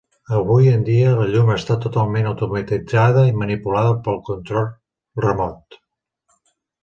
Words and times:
Avui 0.35 0.69
en 0.75 0.85
dia, 0.85 1.09
la 1.17 1.25
llum 1.33 1.49
està 1.55 1.75
totalment 1.83 2.29
automatitzada 2.29 3.25
i 3.33 3.37
manipulada 3.43 3.93
per 4.07 4.15
control 4.31 4.67
remot. 5.27 5.79